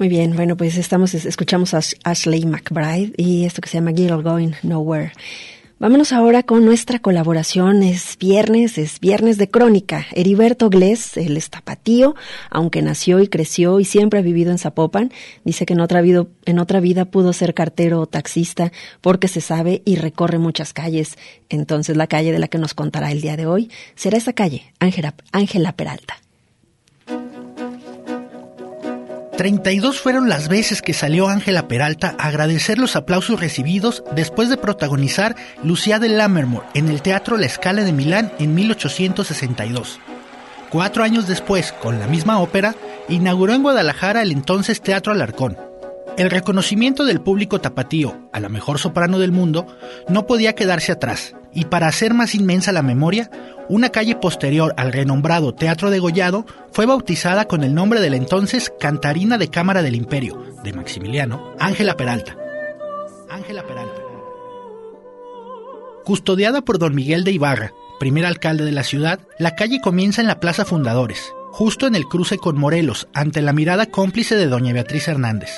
[0.00, 4.22] Muy bien, bueno, pues estamos, escuchamos a Ashley McBride y esto que se llama Girl
[4.22, 5.12] Going Nowhere.
[5.78, 7.82] Vámonos ahora con nuestra colaboración.
[7.82, 10.06] Es viernes, es viernes de crónica.
[10.12, 12.14] Heriberto Glés, el estapatío,
[12.48, 15.12] aunque nació y creció y siempre ha vivido en Zapopan,
[15.44, 18.72] dice que en otra vida, en otra vida pudo ser cartero o taxista
[19.02, 21.18] porque se sabe y recorre muchas calles.
[21.50, 24.72] Entonces la calle de la que nos contará el día de hoy será esa calle,
[24.78, 26.16] Ángela, Ángela Peralta.
[29.40, 34.58] 32 fueron las veces que salió Ángela Peralta a agradecer los aplausos recibidos después de
[34.58, 39.98] protagonizar Lucía de Lammermoor en el Teatro La Scala de Milán en 1862.
[40.68, 42.74] Cuatro años después, con la misma ópera,
[43.08, 45.56] inauguró en Guadalajara el entonces Teatro Alarcón.
[46.18, 49.66] El reconocimiento del público tapatío a la mejor soprano del mundo
[50.06, 53.30] no podía quedarse atrás, y para hacer más inmensa la memoria,
[53.68, 58.16] una calle posterior al renombrado Teatro de Gollado fue bautizada con el nombre de la
[58.16, 62.36] entonces Cantarina de Cámara del Imperio, de Maximiliano, Ángela Peralta.
[63.28, 64.00] Ángela Peralta.
[66.04, 70.26] Custodiada por don Miguel de Ibarra, primer alcalde de la ciudad, la calle comienza en
[70.26, 74.72] la Plaza Fundadores, justo en el cruce con Morelos, ante la mirada cómplice de doña
[74.72, 75.50] Beatriz Hernández.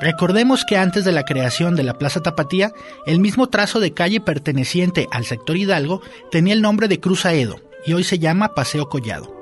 [0.00, 2.72] Recordemos que antes de la creación de la Plaza Tapatía,
[3.06, 7.56] el mismo trazo de calle perteneciente al sector Hidalgo tenía el nombre de Cruz Aedo
[7.86, 9.34] y hoy se llama Paseo Collado.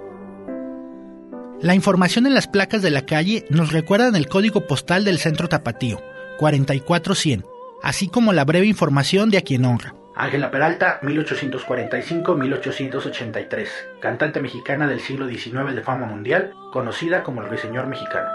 [1.60, 5.48] La información en las placas de la calle nos recuerdan el código postal del centro
[5.48, 6.02] Tapatío,
[6.38, 7.44] 44100,
[7.82, 9.94] así como la breve información de a quien honra.
[10.14, 13.68] Ángela Peralta, 1845-1883,
[14.00, 18.28] cantante mexicana del siglo XIX de fama mundial, conocida como el Ruiseñor Mexicano.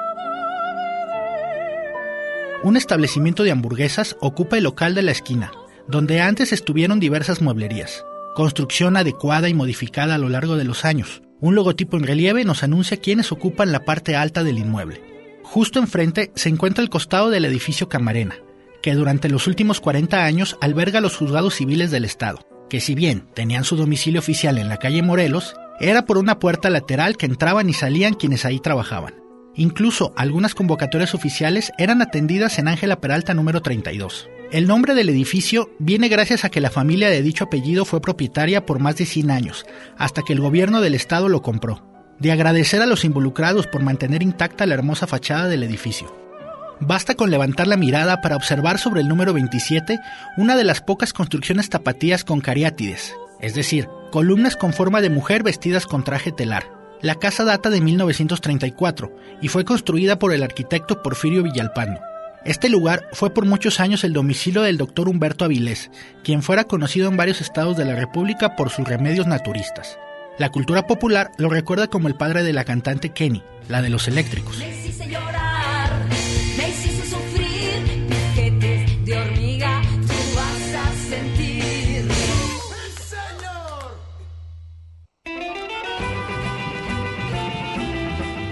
[2.61, 5.51] Un establecimiento de hamburguesas ocupa el local de la esquina,
[5.87, 8.03] donde antes estuvieron diversas mueblerías.
[8.35, 11.21] Construcción adecuada y modificada a lo largo de los años.
[11.39, 15.01] Un logotipo en relieve nos anuncia quiénes ocupan la parte alta del inmueble.
[15.41, 18.35] Justo enfrente se encuentra el costado del edificio Camarena,
[18.83, 23.29] que durante los últimos 40 años alberga los juzgados civiles del Estado, que si bien
[23.33, 27.69] tenían su domicilio oficial en la calle Morelos, era por una puerta lateral que entraban
[27.69, 29.28] y salían quienes ahí trabajaban.
[29.55, 34.29] Incluso algunas convocatorias oficiales eran atendidas en Ángela Peralta número 32.
[34.51, 38.65] El nombre del edificio viene gracias a que la familia de dicho apellido fue propietaria
[38.65, 39.65] por más de 100 años,
[39.97, 41.83] hasta que el gobierno del estado lo compró.
[42.19, 46.15] De agradecer a los involucrados por mantener intacta la hermosa fachada del edificio.
[46.79, 49.99] Basta con levantar la mirada para observar sobre el número 27
[50.37, 55.43] una de las pocas construcciones tapatías con cariátides, es decir, columnas con forma de mujer
[55.43, 56.78] vestidas con traje telar.
[57.01, 62.01] La casa data de 1934 y fue construida por el arquitecto Porfirio Villalpando.
[62.43, 65.91] Este lugar fue por muchos años el domicilio del doctor Humberto Avilés,
[66.23, 69.97] quien fuera conocido en varios estados de la República por sus remedios naturistas.
[70.37, 74.07] La cultura popular lo recuerda como el padre de la cantante Kenny, la de los
[74.07, 74.61] eléctricos.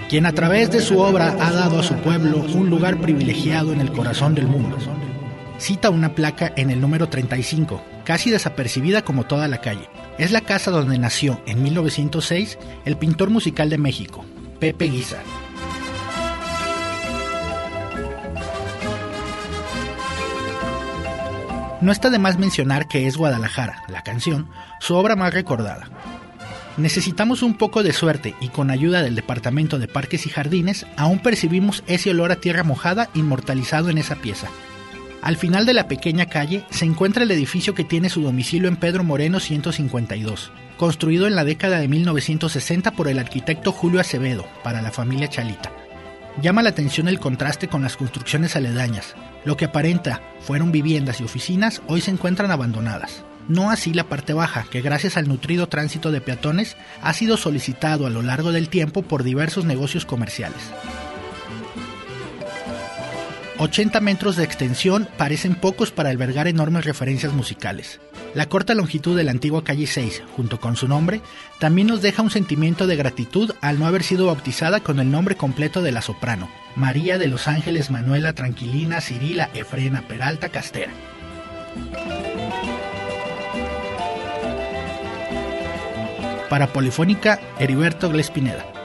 [0.08, 3.80] Quien a través de su obra ha dado a su pueblo un lugar privilegiado en
[3.80, 4.78] el corazón del mundo.
[5.58, 9.90] Cita una placa en el número 35, casi desapercibida como toda la calle.
[10.16, 14.24] Es la casa donde nació en 1906 el pintor musical de México,
[14.58, 15.22] Pepe Guizar.
[21.80, 24.48] No está de más mencionar que es Guadalajara, la canción,
[24.80, 25.88] su obra más recordada.
[26.78, 31.18] Necesitamos un poco de suerte y con ayuda del Departamento de Parques y Jardines aún
[31.18, 34.46] percibimos ese olor a tierra mojada inmortalizado en esa pieza.
[35.20, 38.76] Al final de la pequeña calle se encuentra el edificio que tiene su domicilio en
[38.76, 44.80] Pedro Moreno 152, construido en la década de 1960 por el arquitecto Julio Acevedo para
[44.80, 45.72] la familia Chalita.
[46.40, 49.16] Llama la atención el contraste con las construcciones aledañas.
[49.44, 54.32] Lo que aparenta fueron viviendas y oficinas hoy se encuentran abandonadas no así la parte
[54.32, 58.68] baja, que gracias al nutrido tránsito de peatones ha sido solicitado a lo largo del
[58.68, 60.60] tiempo por diversos negocios comerciales.
[63.58, 68.00] 80 metros de extensión parecen pocos para albergar enormes referencias musicales.
[68.34, 71.22] La corta longitud de la antigua calle 6, junto con su nombre,
[71.58, 75.34] también nos deja un sentimiento de gratitud al no haber sido bautizada con el nombre
[75.34, 80.92] completo de la soprano, María de los Ángeles Manuela Tranquilina Cirila Efrena Peralta Castera.
[86.48, 88.77] Para Polifónica, Heriberto Glespineda.